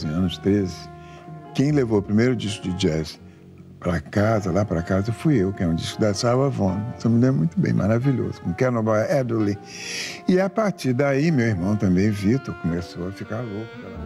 [0.00, 0.90] garoto, meus 12 anos, 13,
[1.54, 3.20] quem levou o primeiro disco de jazz
[3.78, 6.84] para casa, lá para casa, fui eu, que é um disco da Salva Vaughan.
[6.98, 9.56] Isso me lembro muito bem, maravilhoso, com Cannonball Adderley.
[10.28, 13.99] E a partir daí, meu irmão também, Vitor, começou a ficar louco pela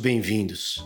[0.00, 0.82] bem-vindos.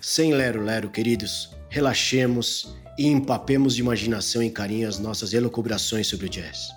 [0.00, 6.28] Sem lero-lero, queridos, relaxemos e empapemos de imaginação e carinho as nossas elucubrações sobre o
[6.28, 6.68] jazz.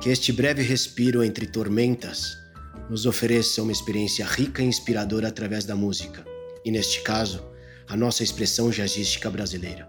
[0.00, 2.38] Que este breve respiro entre tormentas
[2.88, 6.24] nos ofereça uma experiência rica e inspiradora através da música,
[6.64, 7.44] e neste caso,
[7.86, 9.86] a nossa expressão jazzística brasileira.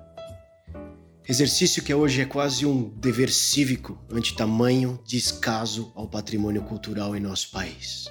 [1.27, 7.19] Exercício que hoje é quase um dever cívico ante tamanho descaso ao patrimônio cultural em
[7.21, 8.09] nosso país.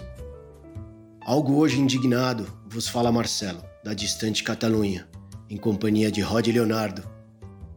[1.28, 5.08] Algo hoje indignado, vos fala Marcelo, da distante Catalunha,
[5.50, 7.02] em companhia de Rod Leonardo,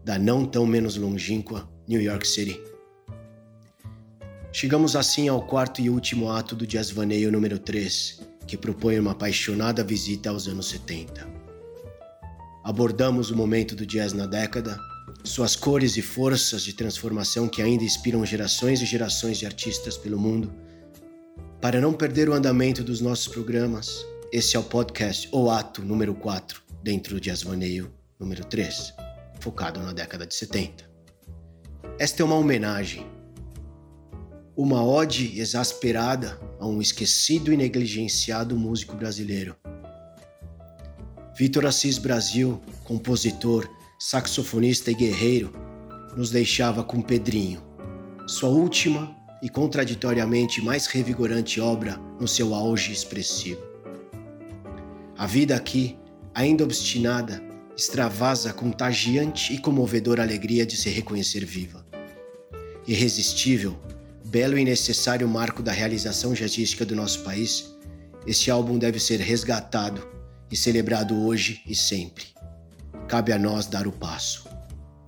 [0.06, 2.62] da não tão menos longínqua New York City.
[4.54, 9.14] Chegamos assim ao quarto e último ato do Jazz Vaneio número 3, que propõe uma
[9.14, 11.28] apaixonada visita aos anos 70.
[12.64, 14.78] Abordamos o momento do jazz na década,
[15.24, 20.20] suas cores e forças de transformação que ainda inspiram gerações e gerações de artistas pelo
[20.20, 20.54] mundo
[21.62, 26.16] para não perder o andamento dos nossos programas, esse é o podcast ou ato número
[26.16, 28.94] 4 dentro de Asvaneio número 3,
[29.42, 30.90] focado na década de 70.
[32.00, 33.06] Esta é uma homenagem,
[34.56, 39.54] uma ode exasperada a um esquecido e negligenciado músico brasileiro.
[41.38, 45.52] Vitor Assis Brasil, compositor, saxofonista e guerreiro,
[46.16, 47.62] nos deixava com Pedrinho,
[48.28, 53.62] sua última e contraditoriamente mais revigorante obra no seu auge expressivo.
[55.18, 55.98] A vida aqui,
[56.34, 57.42] ainda obstinada,
[57.76, 61.86] extravasa contagiante e comovedora alegria de se reconhecer viva.
[62.86, 63.80] Irresistível,
[64.26, 67.74] belo e necessário marco da realização jazzística do nosso país,
[68.28, 70.06] este álbum deve ser resgatado
[70.52, 72.26] e celebrado hoje e sempre.
[73.08, 74.48] Cabe a nós dar o passo.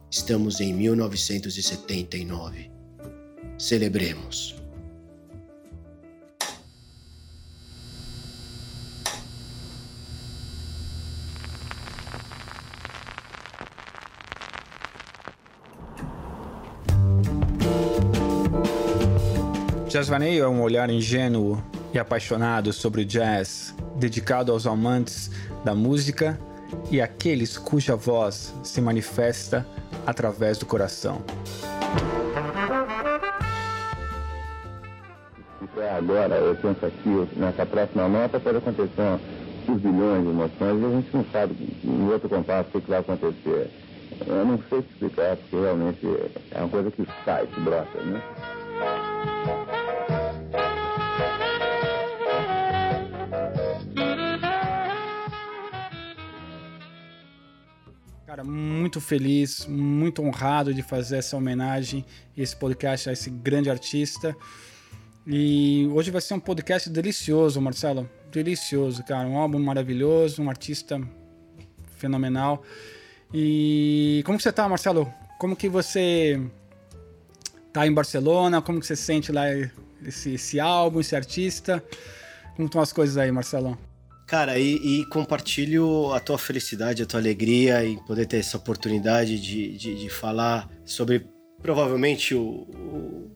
[0.09, 2.70] Estamos em 1979.
[3.61, 4.55] Celebremos.
[19.87, 21.63] Jazz Vaneio é um olhar ingênuo
[21.93, 25.29] e apaixonado sobre o jazz, dedicado aos amantes
[25.63, 26.39] da música
[26.89, 29.67] e àqueles cuja voz se manifesta
[30.07, 31.23] através do coração.
[35.97, 39.01] Agora, eu penso aqui, nessa próxima nota, pode acontecer
[39.69, 42.99] um bilhões de emoções e a gente não sabe em outro compasso o que vai
[42.99, 43.69] acontecer.
[44.25, 46.05] Eu não sei explicar, porque realmente
[46.51, 48.21] é uma coisa que sai, que brota, né?
[58.25, 62.05] Cara, muito feliz, muito honrado de fazer essa homenagem,
[62.37, 64.35] esse podcast a esse grande artista.
[65.25, 68.09] E hoje vai ser um podcast delicioso, Marcelo.
[68.31, 69.27] Delicioso, cara.
[69.27, 70.99] Um álbum maravilhoso, um artista
[71.97, 72.63] fenomenal.
[73.33, 75.11] E como que você tá, Marcelo?
[75.39, 76.41] Como que você
[77.71, 78.61] tá em Barcelona?
[78.61, 79.45] Como que você sente lá
[80.05, 81.83] esse, esse álbum, esse artista?
[82.55, 83.77] Como estão as coisas aí, Marcelo?
[84.27, 89.39] Cara, e, e, compartilho a tua felicidade, a tua alegria em poder ter essa oportunidade
[89.39, 91.27] de, de, de falar sobre
[91.61, 93.31] provavelmente o, o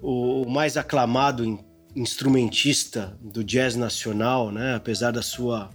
[0.00, 1.58] o mais aclamado
[1.94, 4.74] instrumentista do jazz nacional, né?
[4.74, 5.70] apesar da sua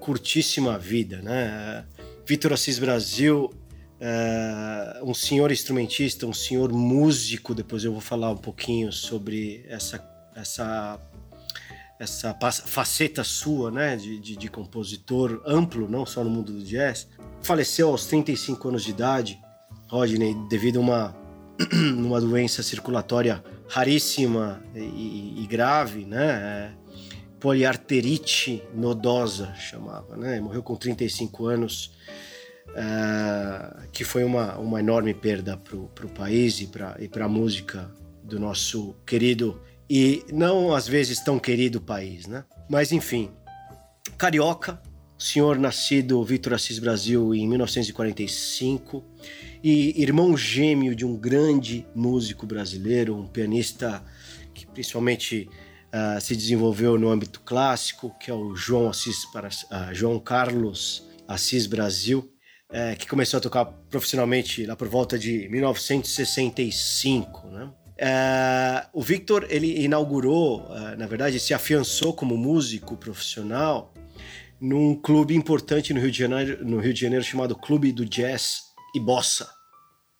[0.00, 1.20] curtíssima vida.
[1.20, 1.84] Né?
[2.26, 3.52] Vitor Assis Brasil,
[4.00, 7.54] é um senhor instrumentista, um senhor músico.
[7.54, 10.02] Depois eu vou falar um pouquinho sobre essa,
[10.34, 11.00] essa,
[11.98, 12.36] essa
[12.66, 13.96] faceta sua né?
[13.96, 17.08] de, de, de compositor amplo, não só no mundo do jazz.
[17.42, 19.40] Faleceu aos 35 anos de idade,
[19.88, 21.16] Rodney, devido a uma,
[21.96, 26.72] uma doença circulatória raríssima e, e grave, né?
[26.80, 26.84] É,
[27.40, 30.40] poliarterite nodosa chamava, né?
[30.40, 31.92] Morreu com 35 anos,
[32.70, 37.90] uh, que foi uma, uma enorme perda para o país e para a música
[38.22, 42.44] do nosso querido e não às vezes tão querido país, né?
[42.68, 43.30] Mas enfim,
[44.16, 44.80] carioca,
[45.18, 49.04] senhor nascido Vitor Assis Brasil em 1945
[49.66, 54.04] e irmão gêmeo de um grande músico brasileiro, um pianista
[54.52, 55.48] que principalmente
[55.88, 61.66] uh, se desenvolveu no âmbito clássico, que é o João Assis uh, João Carlos Assis
[61.66, 62.30] Brasil,
[62.68, 67.70] uh, que começou a tocar profissionalmente lá por volta de 1965, né?
[67.94, 73.94] Uh, o Victor ele inaugurou, uh, na verdade, se afiançou como músico profissional
[74.60, 78.74] num clube importante no Rio de Janeiro, no Rio de Janeiro chamado Clube do Jazz
[78.94, 79.53] e Bossa.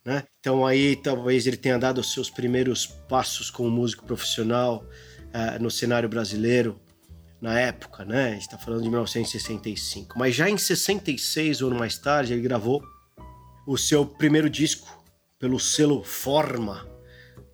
[0.04, 0.22] Né?
[0.38, 4.84] Então aí talvez ele tenha dado os seus primeiros passos como músico profissional
[5.28, 6.78] uh, no cenário brasileiro
[7.40, 8.28] na época, né?
[8.28, 10.18] A gente está falando de 1965.
[10.18, 12.82] Mas já em 66, ou mais tarde, ele gravou
[13.66, 15.04] o seu primeiro disco
[15.38, 16.88] pelo selo Forma,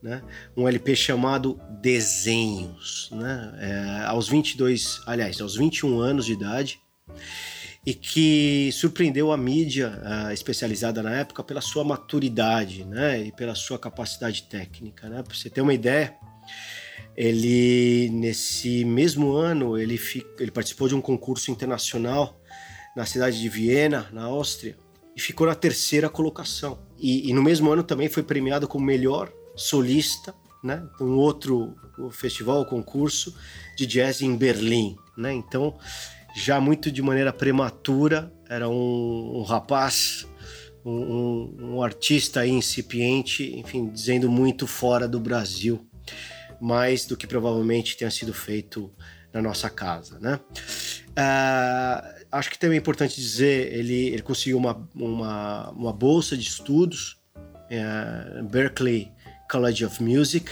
[0.00, 0.22] né?
[0.56, 3.52] um LP chamado Desenhos, né?
[3.58, 6.80] É, aos 22, aliás, aos 21 anos de idade,
[7.84, 10.00] e que surpreendeu a mídia
[10.32, 13.26] especializada na época pela sua maturidade né?
[13.26, 15.08] e pela sua capacidade técnica.
[15.08, 15.22] Né?
[15.22, 16.14] Para você ter uma ideia,
[17.16, 19.98] ele nesse mesmo ano ele,
[20.38, 22.38] ele participou de um concurso internacional
[22.94, 24.76] na cidade de Viena, na Áustria,
[25.16, 26.78] e ficou na terceira colocação.
[26.98, 30.86] E, e no mesmo ano também foi premiado como melhor solista, né?
[31.00, 31.74] Um outro
[32.10, 33.34] festival, concurso
[33.76, 35.32] de jazz em Berlim, né?
[35.32, 35.78] Então,
[36.34, 40.26] já muito de maneira prematura, era um, um rapaz,
[40.84, 45.86] um, um, artista incipiente, enfim, dizendo muito fora do Brasil,
[46.60, 48.92] mais do que provavelmente tenha sido feito
[49.32, 50.40] na nossa casa, né?
[51.10, 56.48] Uh, acho que também é importante dizer, ele, ele conseguiu uma, uma, uma bolsa de
[56.48, 59.10] estudos, uh, Berkeley
[59.50, 60.50] College of Music.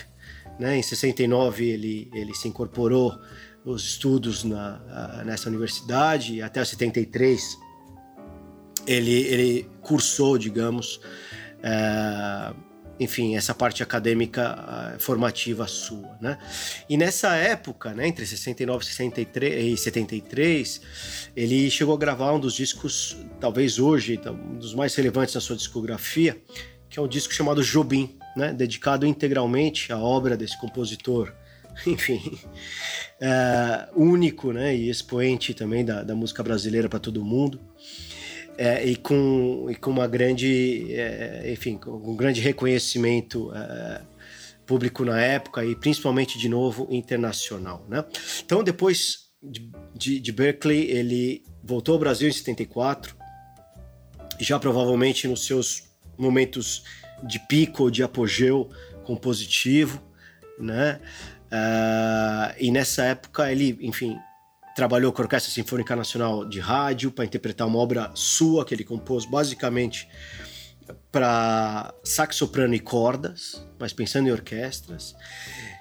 [0.58, 0.76] Né?
[0.76, 3.16] Em 69 ele, ele se incorporou
[3.64, 7.68] os estudos na, nessa universidade até 73
[8.88, 11.00] ele, ele cursou, digamos,
[11.62, 12.54] é,
[12.98, 16.38] enfim, essa parte acadêmica formativa sua, né?
[16.88, 20.80] E nessa época, né, entre 69 e 73,
[21.36, 25.56] ele chegou a gravar um dos discos, talvez hoje, um dos mais relevantes da sua
[25.56, 26.40] discografia,
[26.88, 31.32] que é um disco chamado Jobim, né, dedicado integralmente à obra desse compositor,
[31.86, 32.38] enfim,
[33.20, 37.60] é, único né, e expoente também da, da música brasileira para todo mundo.
[38.56, 44.02] É, e, com, e com uma grande, é, enfim, com um grande reconhecimento é,
[44.66, 47.86] público na época e principalmente, de novo, internacional.
[47.88, 48.04] Né?
[48.44, 53.16] Então, depois de, de, de Berkeley, ele voltou ao Brasil em 74,
[54.40, 55.84] já provavelmente nos seus
[56.18, 56.82] momentos
[57.22, 58.68] de pico, de apogeu
[59.04, 60.02] compositivo,
[60.58, 61.00] né?
[61.48, 64.18] Uh, e nessa época ele, enfim,
[64.76, 68.84] trabalhou com a Orquestra Sinfônica Nacional de Rádio para interpretar uma obra sua que ele
[68.84, 70.08] compôs basicamente
[71.10, 75.14] para sax soprano e cordas, mas pensando em orquestras.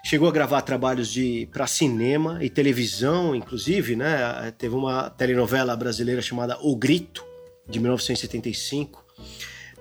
[0.03, 4.53] Chegou a gravar trabalhos de para cinema e televisão, inclusive, né?
[4.57, 7.25] Teve uma telenovela brasileira chamada O Grito
[7.69, 9.05] de 1975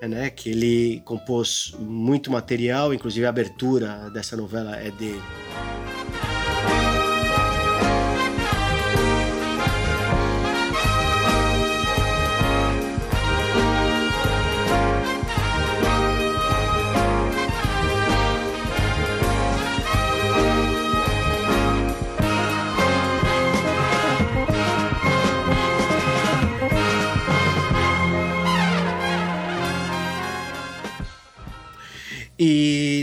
[0.03, 5.23] né, que ele compôs muito material, inclusive a abertura dessa novela é dele.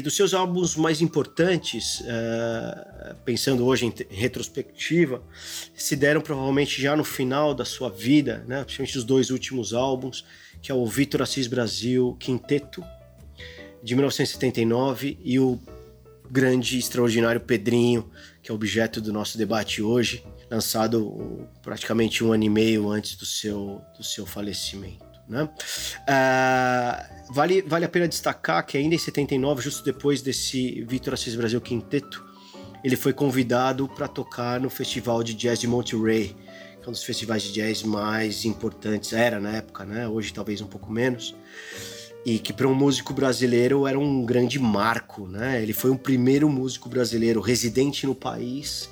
[0.03, 5.24] Dos seus álbuns mais importantes, uh, pensando hoje em, retrospectiva,
[5.75, 8.63] se deram provavelmente já no final da sua vida, né?
[8.63, 10.25] principalmente os dois últimos álbuns,
[10.62, 12.83] que é o Vitor Assis Brasil Quinteto,
[13.81, 15.60] de 1979, e o
[16.29, 18.10] grande, extraordinário Pedrinho,
[18.41, 23.25] que é objeto do nosso debate hoje, lançado praticamente um ano e meio antes do
[23.25, 25.03] seu, do seu falecimento.
[25.27, 25.43] Né?
[25.43, 31.36] Uh, vale, vale a pena destacar que ainda em 79, justo depois desse Vitor Assis
[31.36, 32.24] Brasil Quinteto,
[32.84, 36.36] ele foi convidado para tocar no Festival de Jazz de Monterey,
[36.82, 40.06] que é um dos festivais de jazz mais importantes, era na época, né?
[40.06, 41.34] hoje talvez um pouco menos,
[42.25, 45.25] e que para um músico brasileiro era um grande marco.
[45.27, 45.62] Né?
[45.62, 48.89] Ele foi o primeiro músico brasileiro residente no país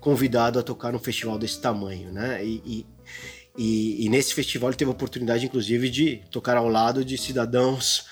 [0.00, 2.12] convidado a tocar num festival desse tamanho.
[2.12, 2.44] Né?
[2.44, 2.86] E, e
[3.56, 8.06] e, e, nesse festival ele teve a oportunidade, inclusive, de tocar ao lado de cidadãos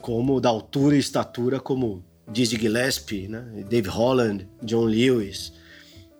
[0.00, 3.64] como da altura e estatura como Dizzy Gillespie, né?
[3.68, 5.52] Dave Holland, John Lewis,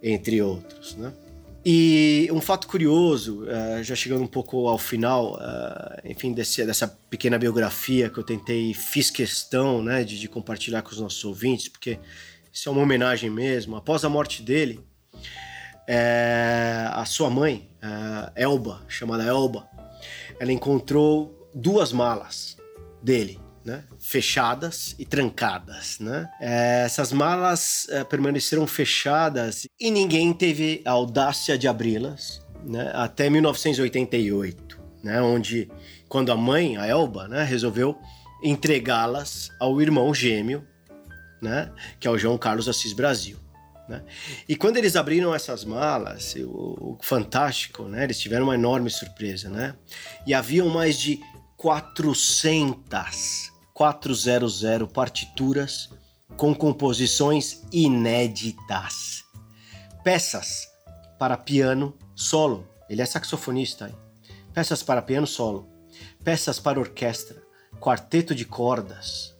[0.02, 0.94] entre outros.
[0.96, 1.12] Né?
[1.66, 6.86] E um fato curioso, uh, já chegando um pouco ao final, uh, enfim, desse, dessa
[7.08, 11.68] pequena biografia que eu tentei, fiz questão né, de, de, compartilhar com os nossos ouvintes,
[11.68, 11.98] porque
[12.52, 13.76] isso é uma homenagem mesmo.
[13.76, 14.78] Após a morte dele,
[15.86, 19.68] é, a sua mãe, uh, Elba, chamada Elba,
[20.40, 22.56] ela encontrou duas malas
[23.02, 25.98] dele né, fechadas e trancadas.
[25.98, 26.28] Né?
[26.40, 33.30] É, essas malas é, permaneceram fechadas e ninguém teve a audácia de abri-las né, até
[33.30, 35.70] 1988, né, onde,
[36.08, 37.98] quando a mãe, a Elba, né, resolveu
[38.42, 40.66] entregá-las ao irmão gêmeo,
[41.40, 43.38] né, que é o João Carlos Assis Brasil.
[43.88, 44.02] Né?
[44.48, 48.04] E quando eles abriram essas malas, o, o, fantástico, né?
[48.04, 49.74] Eles tiveram uma enorme surpresa, né?
[50.26, 51.20] E haviam mais de
[51.56, 54.62] 400 400
[54.92, 55.90] partituras
[56.36, 59.24] com composições inéditas.
[60.04, 60.68] Peças
[61.18, 62.68] para piano solo.
[62.88, 63.88] Ele é saxofonista.
[63.88, 63.96] Hein?
[64.52, 65.68] Peças para piano solo.
[66.22, 67.42] Peças para orquestra.
[67.80, 69.34] Quarteto de cordas.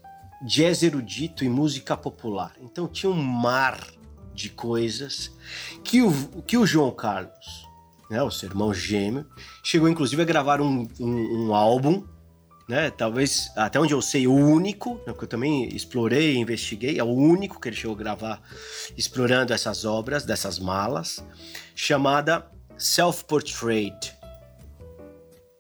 [0.45, 2.55] Jazz erudito e música popular.
[2.61, 3.81] Então tinha um mar
[4.35, 5.31] de coisas
[5.83, 6.12] que o,
[6.43, 7.67] que o João Carlos,
[8.11, 9.26] né, o seu irmão gêmeo,
[9.62, 12.05] chegou inclusive a gravar um, um, um álbum
[12.67, 12.91] né?
[12.91, 17.05] Talvez, até onde eu sei, o único, né, que eu também explorei e investiguei, é
[17.05, 18.43] o único que ele chegou a gravar
[18.97, 21.23] explorando essas obras, dessas malas,
[21.75, 22.47] chamada
[22.79, 24.14] Self-Portrait.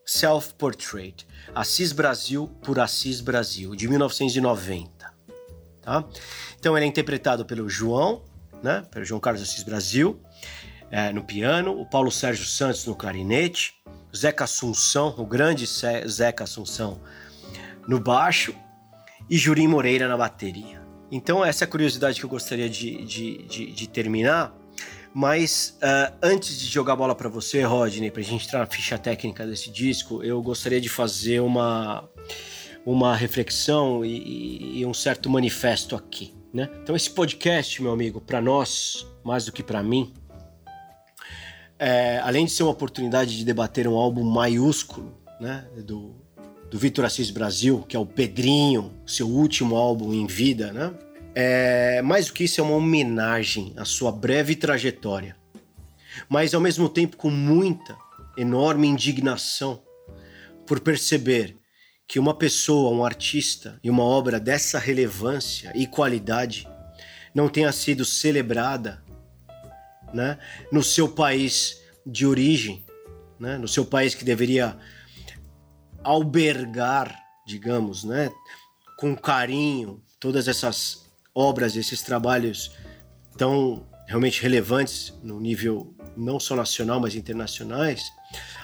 [0.04, 1.26] Self-Portrait.
[1.54, 5.14] Assis Brasil por Assis Brasil, de 1990.
[5.82, 6.04] Tá?
[6.58, 8.22] Então ele é interpretado pelo João,
[8.64, 8.82] né?
[8.90, 10.20] pelo João Carlos Assis Brasil,
[10.90, 13.74] é, no piano, o Paulo Sérgio Santos no clarinete,
[14.16, 17.00] Zeca Assunção, o grande Zeca Assunção,
[17.86, 18.54] no baixo
[19.28, 20.82] e Jurim Moreira na bateria.
[21.12, 24.54] Então, essa é a curiosidade que eu gostaria de, de, de, de terminar.
[25.12, 28.66] Mas uh, antes de jogar a bola para você, Rodney, para a gente entrar na
[28.66, 32.08] ficha técnica desse disco, eu gostaria de fazer uma,
[32.84, 36.34] uma reflexão e, e um certo manifesto aqui.
[36.54, 36.70] Né?
[36.80, 40.14] Então, esse podcast, meu amigo, para nós, mais do que para mim,
[41.76, 46.14] é, além de ser uma oportunidade de debater um álbum maiúsculo, né, do,
[46.70, 50.94] do Vitor Assis Brasil, que é o Pedrinho, seu último álbum em vida, né?
[51.34, 55.36] É, mais do que isso, é uma homenagem à sua breve trajetória,
[56.28, 57.96] mas ao mesmo tempo com muita,
[58.36, 59.82] enorme indignação
[60.64, 61.56] por perceber
[62.14, 66.64] que uma pessoa, um artista e uma obra dessa relevância e qualidade
[67.34, 69.02] não tenha sido celebrada
[70.12, 70.38] né,
[70.70, 72.86] no seu país de origem,
[73.36, 74.78] né, no seu país que deveria
[76.04, 78.30] albergar, digamos, né,
[78.96, 82.76] com carinho todas essas obras, esses trabalhos
[83.36, 88.04] tão realmente relevantes no nível não só nacional, mas internacionais,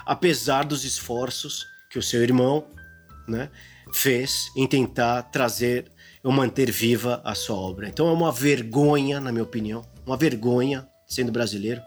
[0.05, 2.65] apesar dos esforços que o seu irmão
[3.27, 3.49] né,
[3.93, 5.91] fez em tentar trazer
[6.23, 7.87] ou manter viva a sua obra.
[7.87, 11.81] Então é uma vergonha, na minha opinião, uma vergonha sendo brasileiro.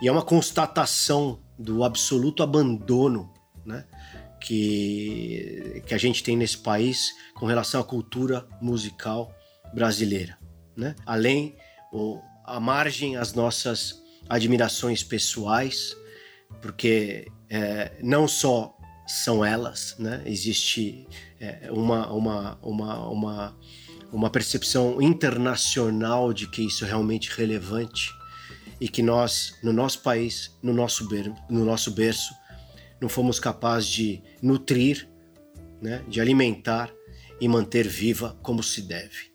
[0.00, 3.32] E é uma constatação do absoluto abandono
[3.64, 3.84] né,
[4.40, 9.34] que, que a gente tem nesse país com relação à cultura musical
[9.72, 10.38] brasileira.
[10.76, 10.94] Né?
[11.06, 11.56] Além,
[11.92, 15.96] ou, à margem, as nossas admirações pessoais,
[16.60, 18.76] porque é, não só
[19.12, 20.22] são elas, né?
[20.24, 21.06] existe
[21.40, 23.56] é, uma, uma, uma, uma
[24.12, 28.14] uma percepção internacional de que isso é realmente relevante
[28.78, 32.34] e que nós, no nosso país, no nosso, ber no nosso berço,
[33.00, 35.08] não fomos capazes de nutrir,
[35.80, 36.92] né, de alimentar
[37.40, 39.32] e manter viva como se deve.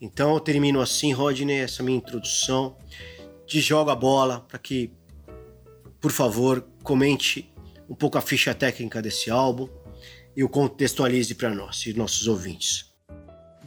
[0.00, 2.76] Então eu termino assim, Rodney, essa minha introdução.
[3.46, 4.92] Te jogo a bola para que,
[6.00, 7.52] por favor, comente
[7.88, 9.68] um pouco a ficha técnica desse álbum
[10.36, 12.92] e o contextualize para nós e nossos ouvintes.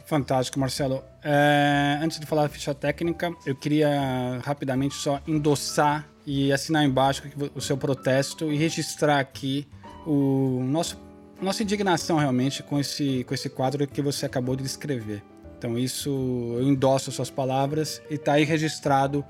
[0.06, 1.04] Fantástico, Marcelo.
[1.22, 7.22] É, antes de falar da ficha técnica, eu queria rapidamente só endossar e assinar embaixo
[7.54, 9.68] o seu protesto e registrar aqui
[10.06, 10.98] o nosso
[11.40, 15.22] nossa indignação realmente com esse com esse quadro que você acabou de descrever.
[15.58, 16.08] Então isso
[16.56, 19.24] eu endosso suas palavras e está aí registrado.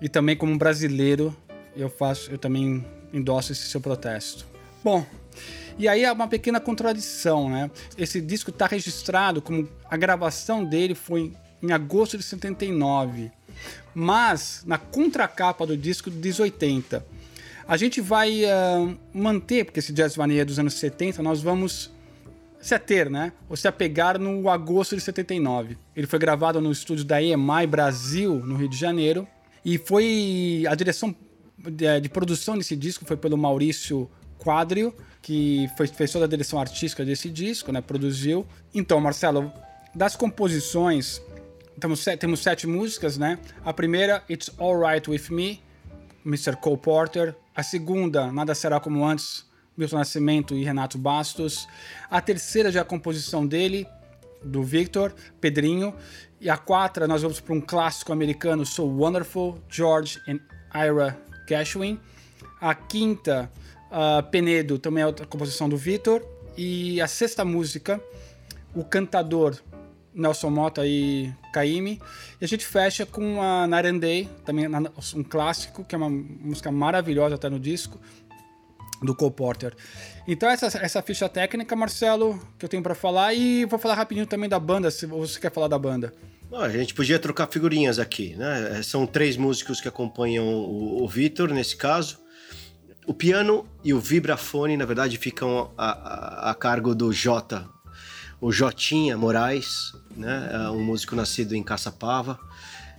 [0.00, 1.34] E também como brasileiro
[1.76, 4.46] eu faço, eu também endosso esse seu protesto.
[4.82, 5.04] Bom,
[5.78, 7.70] e aí é uma pequena contradição, né?
[7.98, 11.32] Esse disco está registrado como a gravação dele foi
[11.62, 13.30] em agosto de 79,
[13.94, 17.04] mas na contracapa do disco diz 80.
[17.68, 21.90] A gente vai uh, manter, porque esse Jazz Vanilla é dos anos 70, nós vamos
[22.60, 23.32] se ater, né?
[23.48, 25.76] Ou se apegar no agosto de 79.
[25.94, 29.26] Ele foi gravado no estúdio da EMI Brasil, no Rio de Janeiro.
[29.64, 31.14] E foi a direção
[31.58, 36.60] de, de produção desse disco foi pelo Maurício Quadrio, que foi, fez toda a direção
[36.60, 37.80] artística desse disco, né?
[37.80, 38.46] Produziu.
[38.74, 39.52] Então, Marcelo,
[39.94, 41.20] das composições,
[41.80, 43.38] temos, temos sete músicas, né?
[43.64, 45.60] A primeira, It's Alright With Me,
[46.24, 46.56] Mr.
[46.56, 47.34] Cole Porter.
[47.54, 49.46] A segunda, Nada Será Como Antes,
[49.76, 51.66] Milton Nascimento e Renato Bastos.
[52.10, 53.86] A terceira já é a composição dele,
[54.44, 55.94] do Victor, Pedrinho.
[56.38, 60.38] E a quarta, nós vamos para um clássico americano, So Wonderful, George and
[60.74, 61.98] Ira Cashwin.
[62.60, 63.50] A quinta,
[63.90, 66.22] uh, Penedo, também é outra composição do Victor.
[66.56, 68.00] E a sexta música,
[68.74, 69.56] o cantador
[70.16, 72.00] Nelson Mota e Caime.
[72.40, 74.66] E a gente fecha com a Narandei, também
[75.14, 78.00] um clássico, que é uma música maravilhosa até no disco,
[79.02, 79.74] do Cole Porter.
[80.26, 84.26] Então essa, essa ficha técnica, Marcelo, que eu tenho para falar e vou falar rapidinho
[84.26, 86.12] também da banda, se você quer falar da banda.
[86.48, 88.82] Bom, a gente podia trocar figurinhas aqui, né?
[88.82, 92.18] São três músicos que acompanham o, o Vitor, nesse caso.
[93.06, 97.68] O piano e o vibrafone, na verdade, ficam a, a, a cargo do Jota,
[98.40, 100.50] o Jotinha Moraes, né?
[100.52, 102.38] É um músico nascido em Caçapava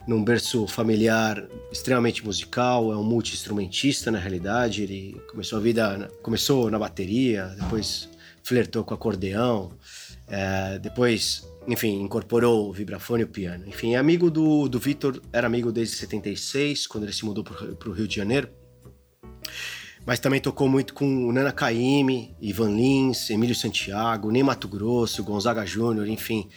[0.07, 4.81] num berço familiar extremamente musical, é um multi-instrumentista na realidade.
[4.83, 8.09] Ele começou a vida, começou na bateria, depois
[8.41, 9.73] flertou com acordeão,
[10.25, 13.67] é, depois, enfim, incorporou o vibrafone e o piano.
[13.67, 17.89] Enfim, é amigo do, do Vitor, era amigo desde 76, quando ele se mudou para
[17.89, 18.49] o Rio de Janeiro.
[20.05, 25.65] Mas também tocou muito com Nana Caymmi, Ivan Lins, Emílio Santiago, Ney Mato Grosso, Gonzaga
[25.65, 26.47] Júnior, enfim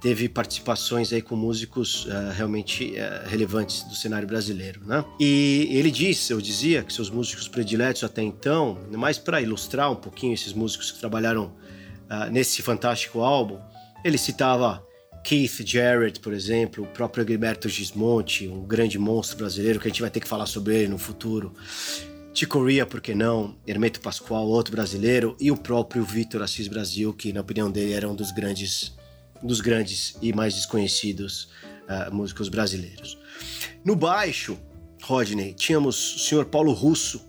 [0.00, 5.04] teve participações aí com músicos uh, realmente uh, relevantes do cenário brasileiro, né?
[5.20, 9.96] E ele disse, eu dizia, que seus músicos prediletos até então, mais para ilustrar um
[9.96, 11.52] pouquinho esses músicos que trabalharam
[12.08, 13.58] uh, nesse fantástico álbum,
[14.04, 14.86] ele citava
[15.22, 20.00] Keith Jarrett, por exemplo, o próprio Gilberto Gismonti, um grande monstro brasileiro que a gente
[20.00, 21.54] vai ter que falar sobre ele no futuro.
[22.32, 23.56] Ticoria, por que não?
[23.66, 28.08] Hermeto Pascoal, outro brasileiro, e o próprio Vitor Assis Brasil, que na opinião dele era
[28.08, 28.94] um dos grandes
[29.42, 31.50] dos grandes e mais desconhecidos
[31.88, 33.18] uh, músicos brasileiros.
[33.84, 34.58] No baixo,
[35.02, 37.24] Rodney, tínhamos o senhor Paulo Russo,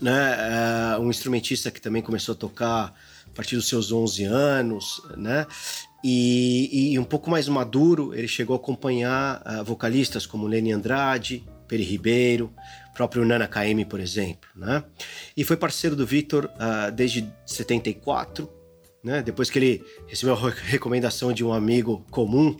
[0.00, 2.94] né, uh, um instrumentista que também começou a tocar
[3.36, 5.46] partir dos seus 11 anos, né,
[6.02, 11.44] e, e um pouco mais maduro, ele chegou a acompanhar uh, vocalistas como Lenny Andrade,
[11.68, 12.52] Peri Ribeiro,
[12.94, 14.84] próprio Nana KM, por exemplo, né?
[15.36, 18.56] E foi parceiro do Victor uh, desde 74
[19.06, 19.22] né?
[19.22, 22.56] Depois que ele recebeu a recomendação de um amigo comum,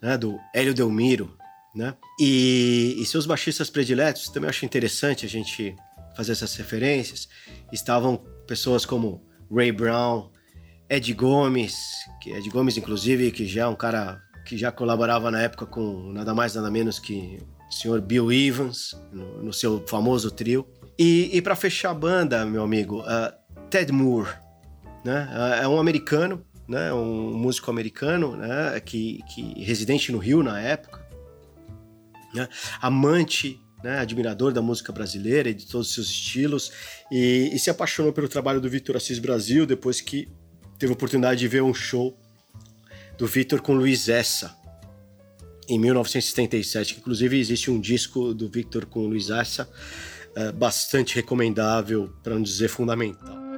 [0.00, 0.16] né?
[0.16, 1.36] Do Hélio Delmiro,
[1.74, 1.96] né?
[2.18, 5.74] E, e seus baixistas prediletos, também acho interessante a gente
[6.16, 7.28] fazer essas referências,
[7.72, 9.20] estavam pessoas como
[9.52, 10.30] Ray Brown,
[10.88, 11.76] Ed Gomes,
[12.20, 16.12] que Ed Gomes inclusive que já é um cara que já colaborava na época com
[16.12, 20.66] nada mais nada menos que o senhor Bill Evans no, no seu famoso trio.
[20.98, 23.32] E, e para fechar a banda, meu amigo, uh,
[23.70, 24.28] Ted Moore,
[25.04, 25.30] né?
[25.62, 26.92] É um americano, né?
[26.92, 28.78] Um músico americano, né?
[28.80, 31.00] Que, que residente no Rio na época,
[32.34, 32.48] né?
[32.82, 36.72] Amante né, admirador da música brasileira e de todos os seus estilos,
[37.10, 40.28] e, e, se apaixonou pelo trabalho do Vitor Assis Brasil depois que
[40.78, 42.16] teve a oportunidade de ver um show
[43.16, 44.56] do Vitor com Luiz Essa,
[45.68, 49.70] em 1977, que inclusive existe um disco do Victor com Luiz Essa,
[50.34, 53.49] é, bastante recomendável, para não dizer fundamental.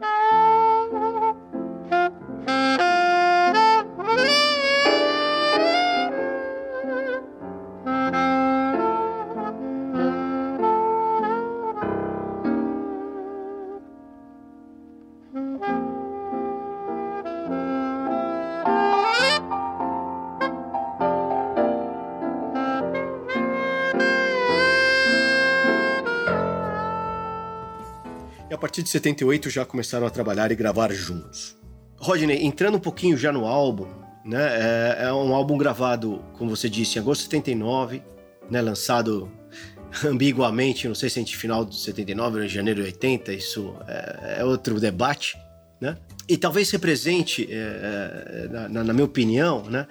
[28.83, 31.57] Partir de 78 já começaram a trabalhar e gravar juntos.
[31.97, 33.87] Rodney, entrando um pouquinho já no álbum,
[34.25, 34.43] né?
[34.43, 38.03] É, é um álbum gravado, como você disse, em agosto de 79,
[38.51, 38.61] né?
[38.61, 39.31] Lançado
[40.05, 44.37] ambiguamente, não sei se é entre final de 79 ou janeiro de 80, isso é,
[44.41, 45.37] é outro debate,
[45.81, 45.97] né?
[46.29, 49.87] E talvez represente, é, é na, na, minha opinião, né?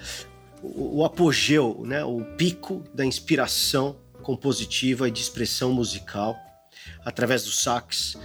[0.61, 2.03] O, o apogeu, né?
[2.03, 6.35] O pico da inspiração compositiva e de expressão musical
[7.05, 8.17] através do sax,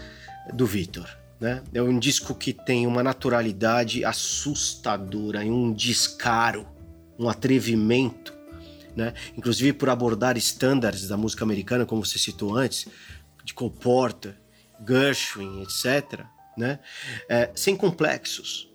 [0.52, 1.08] do Vitor.
[1.40, 1.62] Né?
[1.72, 6.66] É um disco que tem uma naturalidade assustadora e um descaro,
[7.18, 8.32] um atrevimento,
[8.94, 9.12] né?
[9.36, 12.86] inclusive por abordar estándares da música americana, como você citou antes,
[13.44, 14.34] de Cole Porter,
[14.86, 16.24] Gershwin, etc.,
[16.56, 16.80] né?
[17.28, 18.68] É, sem complexos.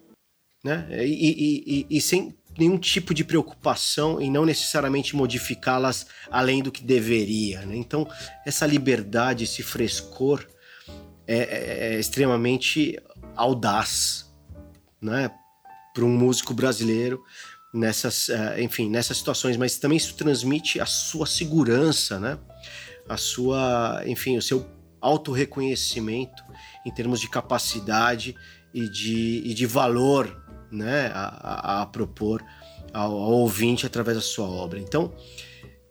[0.64, 0.88] Né?
[0.92, 6.72] E, e, e, e, sem nenhum tipo de preocupação em não necessariamente modificá-las além do
[6.72, 7.66] que deveria.
[7.66, 7.76] Né?
[7.76, 8.08] Então,
[8.46, 10.46] essa liberdade, esse frescor
[11.28, 12.98] é, é, é extremamente
[13.36, 14.32] audaz
[15.02, 15.32] né?
[15.94, 17.24] para um músico brasileiro
[17.74, 22.38] nessas, uh, enfim, nessas situações, mas também isso transmite a sua segurança, né?
[23.08, 24.66] a sua, enfim, o seu
[25.02, 26.44] autorreconhecimento
[26.86, 28.36] em termos de capacidade
[28.74, 32.44] e de, e de valor né, a, a, a propor
[32.94, 34.80] ao, ao, ouvinte através da sua obra.
[34.80, 35.14] Então,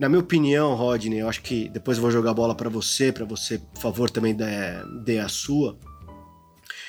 [0.00, 3.12] na minha opinião, Rodney, eu acho que depois eu vou jogar a bola para você,
[3.12, 4.46] para você, por favor, também dê,
[5.04, 5.78] dê a sua.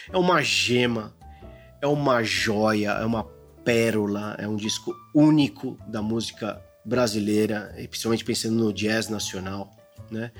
[0.09, 1.13] É uma gema,
[1.81, 3.25] é uma joia, é uma
[3.65, 9.69] pérola, é um disco único da música brasileira, principalmente pensando no jazz nacional,
[10.09, 10.31] né?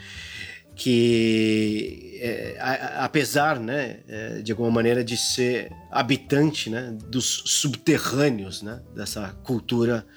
[0.74, 2.58] que é,
[2.98, 10.08] apesar, né, é, de alguma maneira de ser habitante, né, dos subterrâneos, né, dessa cultura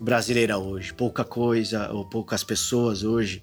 [0.00, 3.42] brasileira hoje, pouca coisa ou poucas pessoas hoje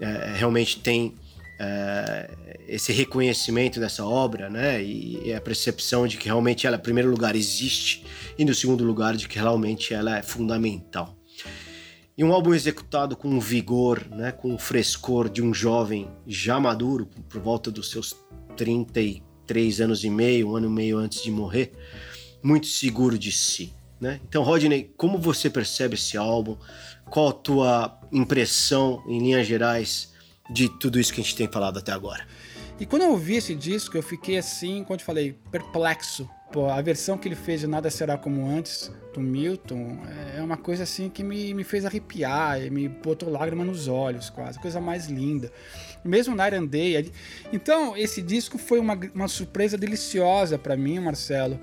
[0.00, 1.14] é, realmente tem
[1.58, 2.30] é,
[2.66, 7.10] esse reconhecimento dessa obra, né, e, e a percepção de que realmente ela, em primeiro
[7.10, 8.04] lugar, existe
[8.38, 11.16] e no segundo lugar de que realmente ela é fundamental.
[12.16, 17.08] E um álbum executado com vigor, né, com o frescor de um jovem já maduro,
[17.28, 18.14] por volta dos seus
[18.56, 21.72] 33 anos e meio, um ano e meio antes de morrer,
[22.42, 23.72] muito seguro de si.
[24.02, 24.20] Né?
[24.28, 26.56] Então, Rodney, como você percebe esse álbum?
[27.08, 30.12] Qual a tua impressão, em linhas gerais,
[30.50, 32.26] de tudo isso que a gente tem falado até agora?
[32.80, 36.82] E quando eu ouvi esse disco, eu fiquei assim, quando eu falei, perplexo Pô, a
[36.82, 39.96] versão que ele fez de Nada Será Como Antes, do Milton,
[40.36, 44.58] é uma coisa assim que me, me fez arrepiar, me botou lágrima nos olhos quase,
[44.58, 45.50] coisa mais linda.
[46.04, 47.10] Mesmo and Day.
[47.54, 51.58] Então, esse disco foi uma, uma surpresa deliciosa para mim, Marcelo.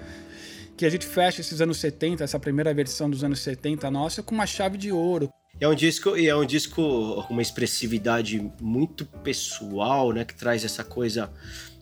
[0.79, 4.33] Que a gente fecha esses anos 70, essa primeira versão dos anos 70 nossa, com
[4.33, 5.29] uma chave de ouro.
[5.59, 10.63] É um disco e é um disco com uma expressividade muito pessoal, né, que traz
[10.63, 11.29] essa coisa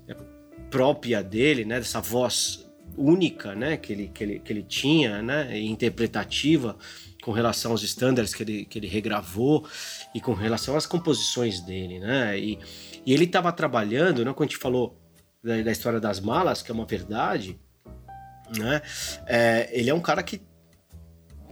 [0.08, 0.16] é,
[0.72, 5.60] própria dele, né, dessa voz única, né, que ele, que ele, que ele tinha, né,
[5.60, 6.76] interpretativa
[7.22, 9.64] com relação aos estándares que ele, que ele regravou
[10.16, 12.58] e com relação às composições dele, né, e,
[13.06, 15.00] e ele estava trabalhando, né, quando a gente falou
[15.44, 17.60] da, da, história das malas, que é uma verdade,
[18.56, 18.82] né,
[19.26, 20.42] é, ele é um cara que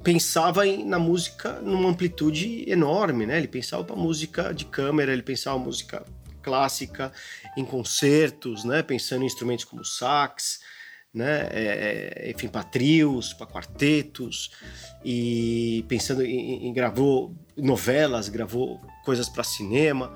[0.04, 5.24] pensava em, na música numa amplitude enorme, né, ele pensava para música de câmera, ele
[5.24, 6.06] pensava música
[6.44, 7.12] clássica
[7.58, 10.60] em concertos, né, pensando em instrumentos como sax,
[11.16, 11.48] né?
[11.50, 14.52] É, é, enfim, para trios, para quartetos,
[15.04, 20.14] e pensando em, em, gravou novelas, gravou coisas para cinema,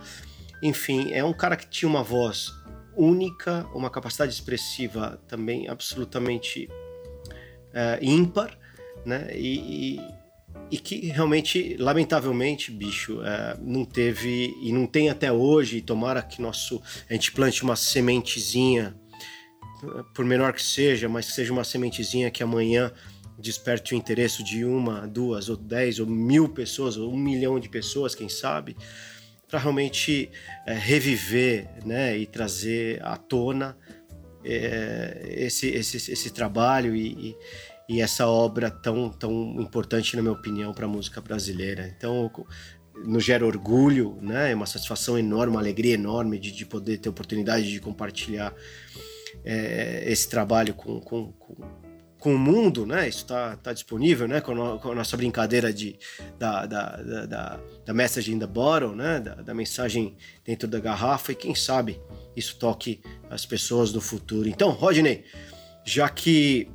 [0.62, 2.52] enfim, é um cara que tinha uma voz
[3.00, 6.70] única, uma capacidade expressiva também absolutamente
[7.74, 8.58] é, ímpar,
[9.06, 9.30] né?
[9.34, 10.02] E, e,
[10.72, 15.78] e, que realmente, lamentavelmente, bicho, é, não teve e não tem até hoje.
[15.78, 18.96] E tomara que nosso a gente plante uma sementezinha
[20.14, 22.92] por menor que seja, mas que seja uma sementezinha que amanhã
[23.38, 27.70] desperte o interesse de uma, duas, ou dez, ou mil pessoas, ou um milhão de
[27.70, 28.76] pessoas, quem sabe,
[29.50, 30.30] para realmente
[30.66, 33.76] é, reviver né, e trazer à tona
[34.46, 37.36] é, esse, esse, esse trabalho e,
[37.90, 41.92] e, e, essa obra tão, tão importante, na minha opinião, para a música brasileira.
[41.98, 42.32] Então,
[43.04, 47.10] nos gera orgulho, né, é uma satisfação enorme, uma alegria enorme de, de poder ter
[47.10, 48.54] oportunidade de compartilhar
[49.44, 51.56] é, esse trabalho com, com, com,
[52.20, 53.08] com, o mundo, né?
[53.08, 54.42] Isso está tá disponível, né?
[54.42, 55.98] Com a, com a, nossa brincadeira de,
[56.38, 59.20] da, da, da, da, da message in the bottle, né?
[59.20, 62.00] Da, da, mensagem dentro da garrafa e quem sabe
[62.36, 64.48] isso toque as pessoas no futuro.
[64.48, 65.24] Então, Rodney,
[65.84, 66.70] já que,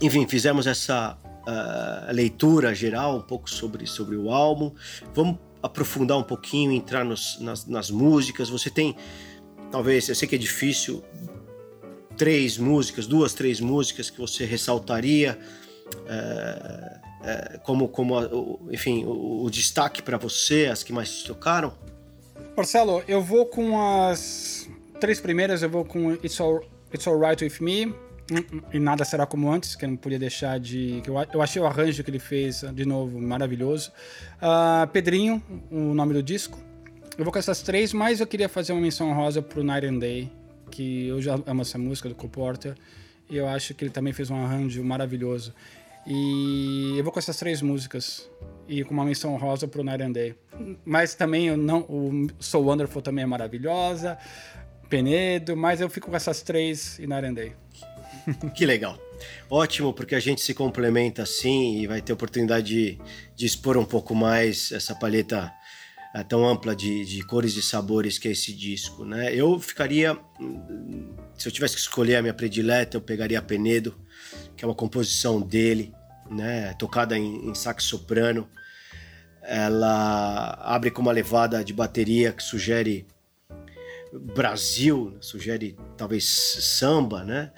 [0.00, 4.74] enfim, fizemos essa uh, leitura geral um pouco sobre, sobre o álbum,
[5.14, 8.48] vamos aprofundar um pouquinho, entrar nos, nas, nas músicas.
[8.48, 8.96] Você tem
[9.70, 11.04] talvez, eu sei que é difícil
[12.18, 15.38] três músicas, duas, três músicas que você ressaltaria
[16.06, 21.72] é, é, como, como enfim, o, o destaque para você, as que mais tocaram?
[22.56, 24.68] Marcelo, eu vou com as
[25.00, 27.94] três primeiras, eu vou com It's, All, It's Alright With Me, hum,
[28.52, 31.02] hum, e Nada Será Como Antes, que eu não podia deixar de...
[31.06, 33.92] Eu, eu achei o arranjo que ele fez, de novo, maravilhoso.
[34.36, 36.58] Uh, Pedrinho, o nome do disco.
[37.16, 39.98] Eu vou com essas três, mas eu queria fazer uma menção rosa pro Night and
[39.98, 40.30] Day,
[40.78, 42.74] que eu já amo essa música do Cole Porter
[43.28, 45.52] e eu acho que ele também fez um arranjo maravilhoso.
[46.06, 48.30] E eu vou com essas três músicas
[48.68, 50.36] e com uma menção rosa pro Night and Day.
[50.84, 54.16] Mas também eu não, o So Wonderful também é maravilhosa,
[54.88, 57.52] Penedo, mas eu fico com essas três e Night and Day.
[58.54, 58.96] que legal.
[59.50, 62.98] Ótimo, porque a gente se complementa assim e vai ter oportunidade de,
[63.34, 65.52] de expor um pouco mais essa paleta
[66.14, 69.34] é, tão ampla de, de cores e sabores que é esse disco, né?
[69.34, 70.18] Eu ficaria,
[71.36, 73.94] se eu tivesse que escolher a minha predileta, eu pegaria Penedo,
[74.56, 75.92] que é uma composição dele,
[76.30, 76.74] né?
[76.74, 78.48] Tocada em, em sax soprano.
[79.42, 83.06] Ela abre com uma levada de bateria que sugere
[84.12, 87.52] Brasil, sugere talvez samba, né?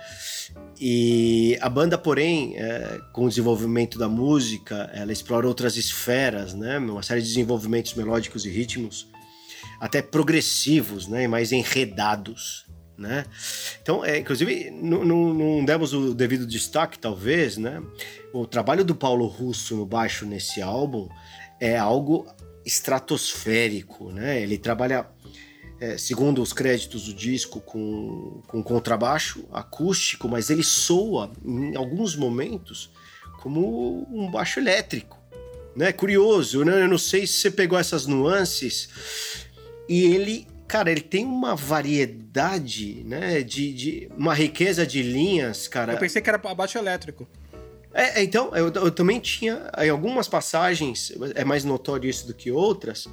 [0.83, 6.79] E a banda, porém, é, com o desenvolvimento da música, ela explora outras esferas, né?
[6.79, 9.07] Uma série de desenvolvimentos melódicos e ritmos,
[9.79, 11.25] até progressivos, né?
[11.25, 12.65] E mais enredados,
[12.97, 13.27] né?
[13.83, 17.83] Então, é, inclusive, não demos o devido destaque, talvez, né?
[18.33, 21.11] O trabalho do Paulo Russo no baixo nesse álbum
[21.61, 22.27] é algo
[22.65, 24.41] estratosférico, né?
[24.41, 25.07] Ele trabalha
[25.81, 32.15] é, segundo os créditos do disco, com, com contrabaixo acústico, mas ele soa, em alguns
[32.15, 32.91] momentos,
[33.41, 35.19] como um baixo elétrico.
[35.75, 35.91] Né?
[35.91, 36.83] Curioso, né?
[36.83, 38.91] Eu não sei se você pegou essas nuances.
[39.89, 43.43] E ele, cara, ele tem uma variedade, né?
[43.43, 45.95] De, de uma riqueza de linhas, cara.
[45.95, 47.27] Eu pensei que era baixo elétrico.
[47.95, 52.51] É, então, eu, eu também tinha, em algumas passagens, é mais notório isso do que
[52.51, 53.09] outras,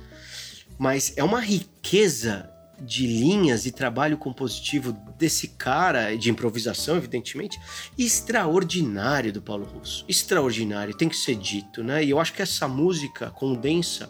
[0.77, 7.59] mas é uma riqueza de linhas e trabalho compositivo desse cara, de improvisação, evidentemente,
[7.97, 10.05] extraordinário do Paulo Russo.
[10.07, 12.03] Extraordinário, tem que ser dito, né?
[12.03, 14.09] E eu acho que essa música condensa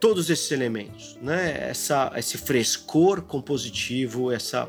[0.00, 1.68] todos esses elementos, né?
[1.68, 4.68] Essa, esse frescor compositivo, essa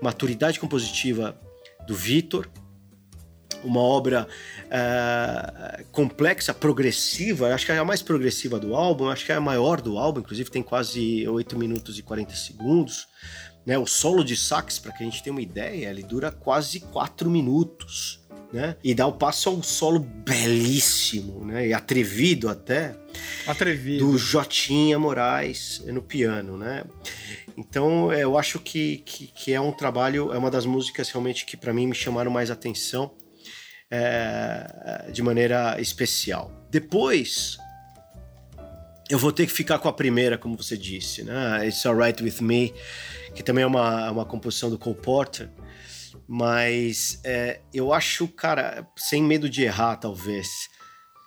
[0.00, 1.38] maturidade compositiva
[1.86, 2.48] do Vitor,
[3.64, 4.26] uma obra
[4.66, 9.40] uh, complexa, progressiva, acho que é a mais progressiva do álbum, acho que é a
[9.40, 13.08] maior do álbum, inclusive tem quase 8 minutos e 40 segundos.
[13.66, 13.76] Né?
[13.76, 17.30] O solo de sax, para que a gente tenha uma ideia, ele dura quase 4
[17.30, 18.20] minutos.
[18.50, 18.76] Né?
[18.82, 21.68] E dá o passo a um solo belíssimo, né?
[21.68, 22.96] E atrevido até.
[23.46, 24.06] Atrevido.
[24.06, 26.82] Do Jotinha Moraes no piano, né?
[27.58, 31.58] Então eu acho que, que, que é um trabalho, é uma das músicas realmente que
[31.58, 33.10] para mim me chamaram mais atenção
[33.90, 36.52] é, de maneira especial.
[36.70, 37.58] Depois,
[39.08, 41.66] eu vou ter que ficar com a primeira, como você disse, né?
[41.66, 42.74] It's Alright With Me,
[43.34, 45.50] que também é uma, uma composição do Cole Porter.
[46.26, 50.46] Mas é, eu acho, cara, sem medo de errar, talvez,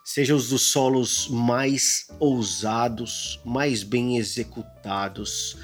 [0.04, 5.58] seja os dos solos mais ousados, mais bem executados,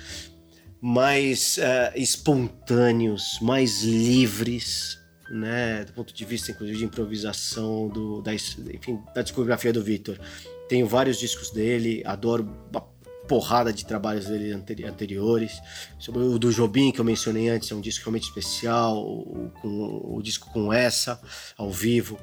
[0.82, 4.98] mais é, espontâneos, mais livres,
[5.30, 10.20] né, do ponto de vista inclusive de improvisação do, da, enfim, da discografia do Victor.
[10.68, 12.82] Tenho vários discos dele, adoro uma
[13.28, 15.62] porrada de trabalhos dele anteriores.
[16.00, 20.16] Sobre o do Jobim que eu mencionei antes, é um disco realmente especial, o, com,
[20.16, 21.22] o disco com essa
[21.58, 22.18] ao vivo.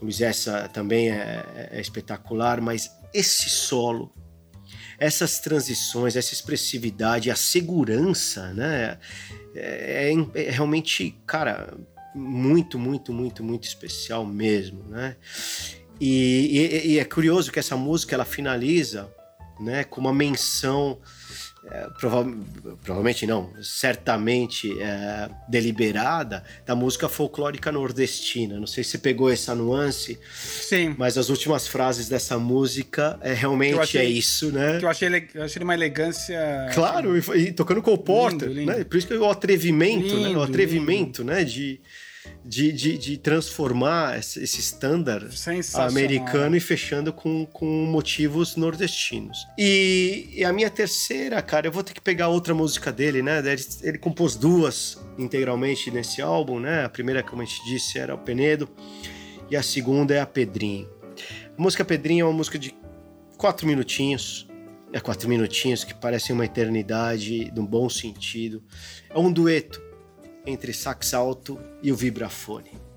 [0.00, 4.12] O Luiz Essa também é, é, é espetacular, mas esse solo
[4.98, 8.98] essas transições, essa expressividade, a segurança, né?
[9.54, 11.78] É, é, é, realmente, cara,
[12.18, 15.16] muito, muito, muito, muito especial mesmo, né?
[16.00, 19.12] E, e, e, é curioso que essa música ela finaliza,
[19.58, 20.98] né, com uma menção
[21.70, 22.24] é, prova
[22.82, 28.58] provavelmente não, certamente é, deliberada da música folclórica nordestina.
[28.58, 30.18] Não sei se você pegou essa nuance.
[30.32, 30.94] Sim.
[30.96, 34.78] Mas as últimas frases dessa música é realmente achei, é isso, né?
[34.80, 36.38] Eu achei, eu achei uma elegância.
[36.72, 38.84] Claro, e, e tocando com o Porter, né?
[38.84, 40.38] Por isso que o atrevimento, lindo, né?
[40.38, 41.32] O atrevimento, lindo.
[41.32, 41.44] né?
[41.44, 41.80] De
[42.44, 45.28] de, de, de transformar esse standard
[45.74, 49.46] americano e fechando com, com motivos nordestinos.
[49.58, 53.38] E, e, a minha terceira, cara, eu vou ter que pegar outra música dele, né?
[53.38, 56.84] Ele, ele compôs duas integralmente nesse álbum, né?
[56.84, 58.68] A primeira, como a gente disse, era o Penedo
[59.50, 60.88] e a segunda é a Pedrinho.
[61.56, 62.74] A música Pedrinho é uma música de
[63.36, 64.48] quatro minutinhos,
[64.92, 68.62] é quatro minutinhos que parecem uma eternidade, num bom sentido.
[69.10, 69.87] É um dueto
[70.48, 72.88] entre sax alto e o vibrafone.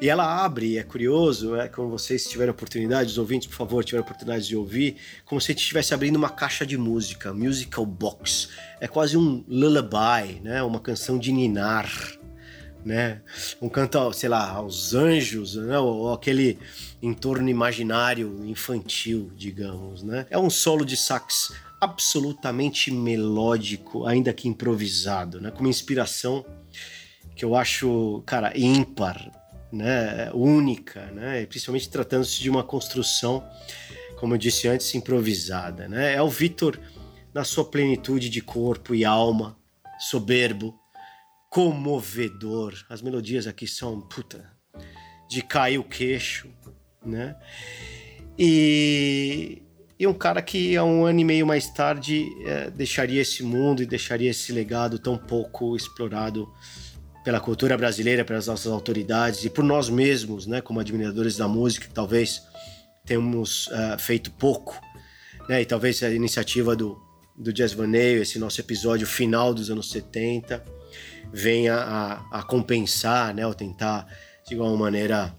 [0.00, 4.04] E ela abre, é curioso, é, quando vocês tiverem oportunidade, os ouvintes, por favor, tiverem
[4.04, 8.50] oportunidade de ouvir, como se estivesse abrindo uma caixa de música, musical box.
[8.78, 10.62] É quase um lullaby, né?
[10.62, 11.90] uma canção de ninar.
[12.84, 13.22] Né?
[13.60, 15.78] Um canto, sei lá, aos anjos, né?
[15.78, 16.58] ou aquele
[17.02, 20.02] entorno imaginário infantil, digamos.
[20.02, 20.26] Né?
[20.30, 21.52] É um solo de sax
[21.86, 25.50] absolutamente melódico, ainda que improvisado, né?
[25.50, 26.44] Com uma inspiração
[27.34, 29.30] que eu acho, cara, ímpar,
[29.72, 30.30] né?
[30.32, 31.46] Única, né?
[31.46, 33.44] Principalmente tratando-se de uma construção,
[34.18, 36.14] como eu disse antes, improvisada, né?
[36.14, 36.78] É o Vitor
[37.32, 39.56] na sua plenitude de corpo e alma,
[39.98, 40.74] soberbo,
[41.50, 42.74] comovedor.
[42.88, 44.50] As melodias aqui são, puta,
[45.28, 46.48] de cair o queixo,
[47.04, 47.36] né?
[48.38, 49.62] E,
[49.98, 53.82] e um cara que há um ano e meio mais tarde é, deixaria esse mundo
[53.82, 56.52] e deixaria esse legado tão pouco explorado
[57.24, 61.88] pela cultura brasileira, pelas nossas autoridades e por nós mesmos, né, como admiradores da música,
[61.88, 62.42] que talvez
[63.04, 64.80] tenhamos uh, feito pouco,
[65.48, 67.00] né, e talvez a iniciativa do,
[67.36, 70.62] do Jazz Vaneio, esse nosso episódio final dos anos 70,
[71.32, 74.06] venha a, a compensar, né, ou tentar,
[74.46, 75.34] de alguma maneira,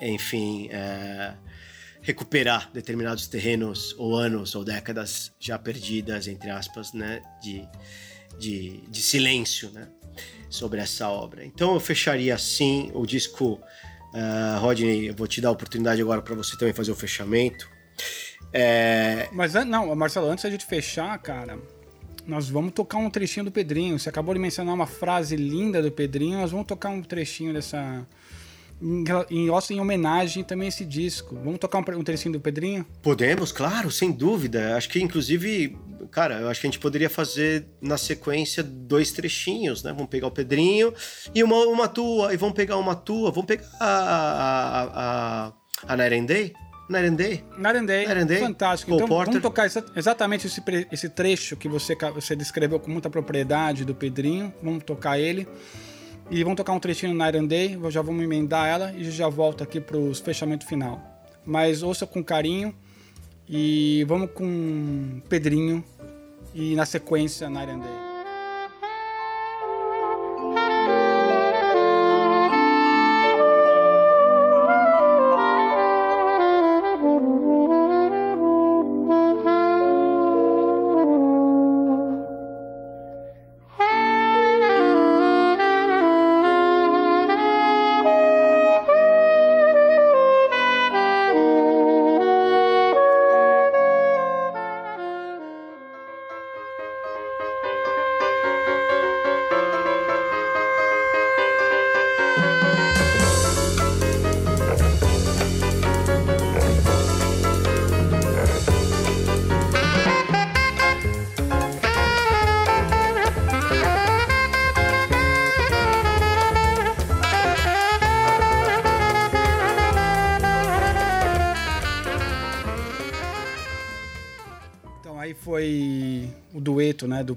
[0.00, 1.34] enfim, é,
[2.02, 7.66] recuperar determinados terrenos ou anos ou décadas já perdidas, entre aspas, né, de,
[8.38, 9.88] de, de silêncio, né,
[10.50, 11.44] sobre essa obra.
[11.44, 13.60] Então eu fecharia assim o disco.
[14.12, 17.66] Uh, Rodney, eu vou te dar a oportunidade agora para você também fazer o fechamento.
[18.52, 19.28] É...
[19.32, 21.58] Mas não, Marcelo, antes da gente fechar, cara,
[22.26, 23.98] nós vamos tocar um trechinho do Pedrinho.
[23.98, 28.06] Você acabou de mencionar uma frase linda do Pedrinho, nós vamos tocar um trechinho dessa.
[28.82, 31.36] Em, em, em homenagem também a esse disco.
[31.36, 32.84] Vamos tocar um, um trechinho do Pedrinho?
[33.00, 34.76] Podemos, claro, sem dúvida.
[34.76, 35.78] Acho que inclusive
[36.10, 39.92] cara, eu acho que a gente poderia fazer na sequência dois trechinhos, né?
[39.92, 40.92] Vamos pegar o Pedrinho
[41.34, 45.52] e uma, uma tua, e vamos pegar uma tua, vamos pegar a, a, a,
[45.88, 46.52] a Narendei.
[46.88, 47.42] Narendei?
[47.56, 48.06] Narendei.
[48.06, 48.38] Narendei.
[48.38, 48.90] Fantástico.
[48.90, 49.32] Paul então Porter.
[49.32, 49.66] vamos tocar
[49.96, 54.52] exatamente esse, esse trecho que você, você descreveu com muita propriedade do Pedrinho.
[54.62, 55.48] Vamos tocar ele.
[56.32, 57.78] E vamos tocar um trechinho na Narendei.
[57.90, 60.98] Já vamos emendar ela e já volto aqui para o fechamento final.
[61.44, 62.74] Mas ouça com carinho.
[63.46, 65.84] E vamos com Pedrinho
[66.54, 68.01] e na sequência Night and Day.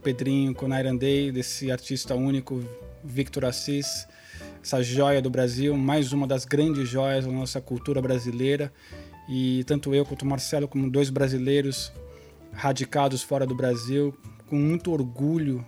[0.06, 2.64] Pedrinho com Nairandei, desse artista único,
[3.04, 4.08] Victor Assis,
[4.62, 8.72] essa joia do Brasil, mais uma das grandes joias da nossa cultura brasileira.
[9.28, 11.92] E tanto eu quanto o Marcelo, como dois brasileiros
[12.54, 14.16] radicados fora do Brasil,
[14.48, 15.66] com muito orgulho,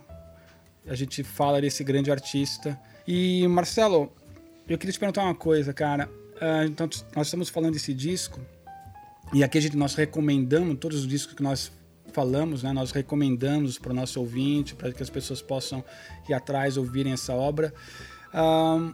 [0.86, 2.78] a gente fala desse grande artista.
[3.08, 4.12] E Marcelo,
[4.68, 6.08] eu queria te perguntar uma coisa, cara.
[6.36, 8.40] Uh, então, nós estamos falando desse disco
[9.32, 11.72] e aqui a gente, nós recomendamos todos os discos que nós
[12.12, 15.84] falamos, né, nós recomendamos para o nosso ouvinte, para que as pessoas possam
[16.28, 17.72] ir atrás, ouvirem essa obra.
[18.34, 18.92] Um,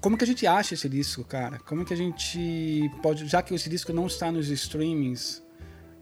[0.00, 1.58] como que a gente acha esse disco, cara?
[1.60, 5.42] Como que a gente pode, já que esse disco não está nos streamings,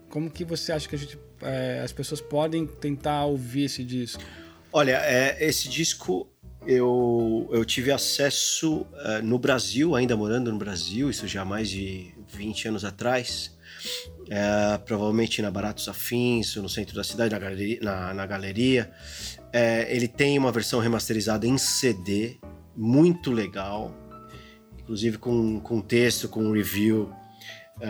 [0.09, 4.22] como que você acha que gente, é, as pessoas podem tentar ouvir esse disco?
[4.72, 6.28] Olha, é, esse disco
[6.66, 11.68] eu, eu tive acesso uh, no Brasil, ainda morando no Brasil, isso já há mais
[11.68, 13.52] de 20 anos atrás
[14.29, 17.79] é, provavelmente na Baratos Afins, no centro da cidade, na galeria.
[17.83, 18.90] Na, na galeria.
[19.53, 22.38] É, ele tem uma versão remasterizada em CD,
[22.75, 23.95] muito legal,
[24.79, 27.12] inclusive com, com texto, com review
[27.81, 27.88] é,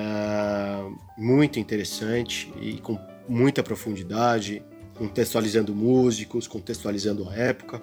[1.17, 2.99] muito interessante e com
[3.29, 4.63] muita profundidade,
[4.95, 7.81] contextualizando músicos, contextualizando a época.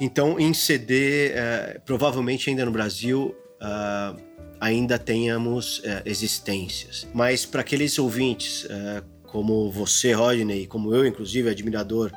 [0.00, 4.31] Então, em CD, é, provavelmente ainda no Brasil, uh,
[4.62, 7.08] ainda tenhamos uh, existências.
[7.12, 12.12] Mas para aqueles ouvintes, uh, como você, Rodney, como eu, inclusive, admirador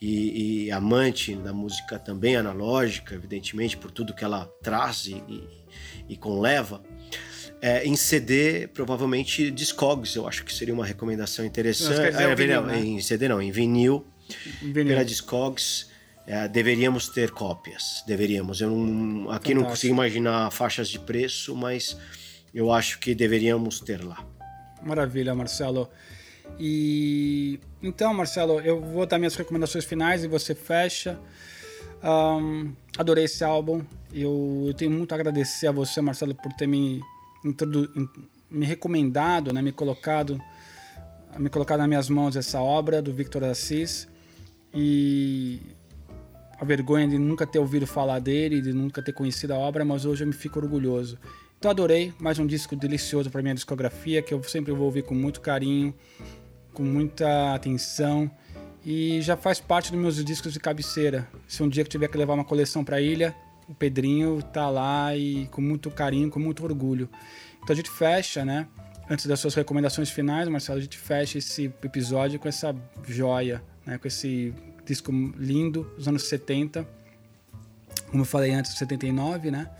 [0.00, 5.42] e, e, amante da música também analógica, evidentemente, por tudo que ela traz e, e,
[6.10, 6.80] e conleva,
[7.60, 12.12] é, em CD, provavelmente Discogs, eu acho que seria uma recomendação interessante.
[12.12, 12.78] Não, é, vinil, né?
[12.78, 14.06] Em CD não, em vinil,
[14.62, 14.86] vinil.
[14.86, 15.89] pela Discogs.
[16.30, 18.60] É, deveríamos ter cópias, deveríamos.
[18.60, 19.54] Eu não, aqui Fantástico.
[19.60, 21.96] não consigo imaginar faixas de preço, mas
[22.54, 24.24] eu acho que deveríamos ter lá.
[24.80, 25.90] Maravilha, Marcelo.
[26.56, 31.18] E então, Marcelo, eu vou dar minhas recomendações finais e você fecha.
[32.00, 33.82] Um, adorei esse álbum.
[34.14, 37.00] Eu, eu, tenho muito a agradecer a você, Marcelo, por ter me,
[38.48, 40.40] me recomendado, né, me colocado,
[41.36, 44.06] me colocado nas minhas mãos essa obra do Victor Assis.
[44.72, 45.79] E
[46.60, 50.04] a vergonha de nunca ter ouvido falar dele, de nunca ter conhecido a obra, mas
[50.04, 51.18] hoje eu me fico orgulhoso.
[51.58, 55.14] Então adorei, mais um disco delicioso para minha discografia, que eu sempre vou ouvir com
[55.14, 55.94] muito carinho,
[56.74, 58.30] com muita atenção
[58.84, 61.26] e já faz parte dos meus discos de cabeceira.
[61.48, 63.34] Se um dia que tiver que levar uma coleção para a ilha,
[63.66, 67.08] o Pedrinho tá lá e com muito carinho, com muito orgulho.
[67.62, 68.66] Então a gente fecha, né?
[69.08, 72.74] Antes das suas recomendações finais, Marcelo, a gente fecha esse episódio com essa
[73.06, 73.98] joia, né?
[73.98, 74.54] Com esse
[74.90, 76.86] disco lindo dos anos 70.
[78.10, 79.70] Como eu falei antes, 79, né?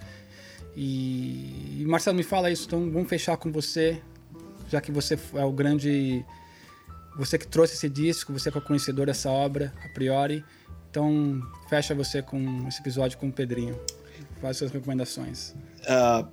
[0.77, 4.01] E, e Marcelo, me fala isso, então vamos fechar com você,
[4.69, 6.25] já que você é o grande
[7.17, 10.45] você que trouxe esse disco, você que é conhecedor dessa obra, a priori.
[10.91, 13.79] Então, fecha você com esse episódio com o Pedrinho.
[14.41, 15.55] Faz suas recomendações.
[15.83, 16.27] Uh,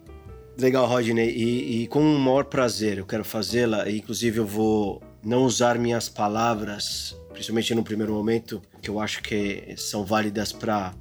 [0.58, 1.30] legal, Rodney.
[1.30, 3.90] E, e, com o maior prazer eu quero fazê-la.
[3.90, 9.76] Inclusive, eu vou não usar minhas palavras, principalmente no primeiro momento, que eu acho que
[9.78, 10.94] são válidas para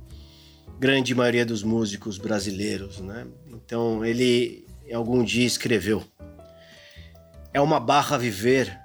[0.78, 3.26] grande maioria dos músicos brasileiros, né?
[3.48, 6.04] Então, ele algum dia escreveu:
[7.52, 8.78] É uma barra viver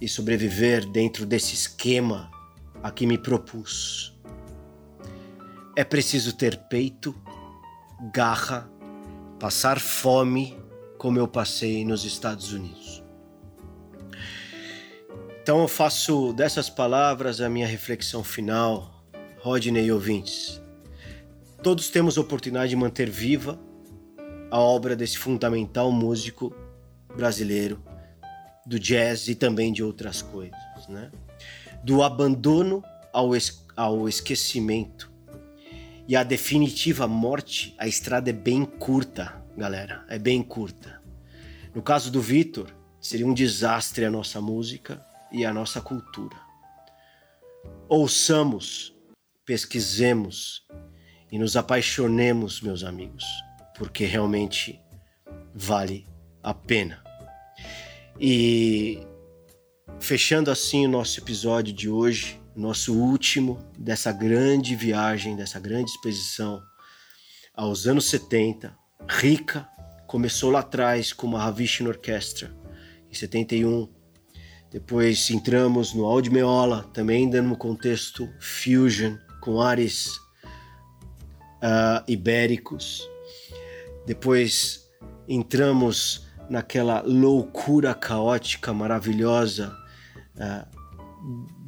[0.00, 2.30] e sobreviver dentro desse esquema
[2.82, 4.16] a que me propus.
[5.76, 7.14] É preciso ter peito,
[8.12, 8.68] garra,
[9.38, 10.58] passar fome
[10.98, 13.01] como eu passei nos Estados Unidos.
[15.42, 19.04] Então eu faço dessas palavras a minha reflexão final,
[19.40, 20.62] Rodney e ouvintes.
[21.60, 23.58] Todos temos a oportunidade de manter viva
[24.52, 26.54] a obra desse fundamental músico
[27.16, 27.82] brasileiro
[28.64, 31.10] do jazz e também de outras coisas, né?
[31.82, 32.80] Do abandono
[33.12, 35.10] ao, es ao esquecimento
[36.06, 41.02] e a definitiva morte, a estrada é bem curta, galera, é bem curta.
[41.74, 46.36] No caso do Vitor, seria um desastre a nossa música e a nossa cultura.
[47.88, 48.94] Ouçamos,
[49.44, 50.66] pesquisemos
[51.30, 53.24] e nos apaixonemos, meus amigos,
[53.76, 54.80] porque realmente
[55.54, 56.06] vale
[56.42, 57.02] a pena.
[58.20, 59.06] E
[59.98, 66.62] fechando assim o nosso episódio de hoje, nosso último dessa grande viagem, dessa grande expedição
[67.54, 68.76] aos anos 70,
[69.08, 69.68] rica,
[70.06, 72.54] começou lá atrás com uma Havishna Orchestra
[73.10, 74.01] em 71.
[74.72, 80.16] Depois entramos no Meola, também ainda no contexto fusion, com ares
[81.62, 83.06] uh, ibéricos.
[84.06, 84.88] Depois
[85.28, 89.76] entramos naquela loucura caótica maravilhosa
[90.36, 90.66] uh,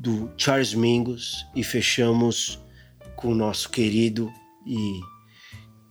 [0.00, 2.58] do Charles Mingus e fechamos
[3.16, 4.32] com o nosso querido
[4.66, 5.00] e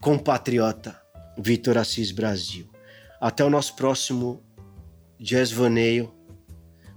[0.00, 1.00] compatriota
[1.38, 2.68] Vitor Assis Brasil.
[3.20, 4.42] Até o nosso próximo
[5.18, 6.12] Jazz Vaneio,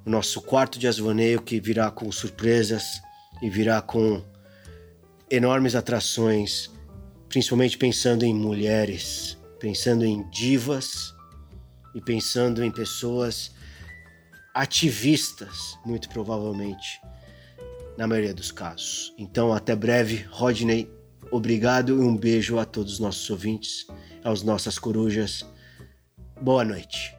[0.08, 3.02] o nosso quarto Jazz Vaneio que virá com surpresas
[3.42, 4.24] e virá com
[5.30, 6.72] enormes atrações,
[7.28, 11.14] principalmente pensando em mulheres, pensando em divas
[11.94, 13.52] e pensando em pessoas
[14.54, 17.02] ativistas, muito provavelmente,
[17.98, 19.14] na maioria dos casos.
[19.18, 20.90] Então, até breve, Rodney.
[21.30, 23.86] Obrigado e um beijo a todos os nossos ouvintes,
[24.24, 25.46] aos nossas corujas.
[26.42, 27.17] Boa noite.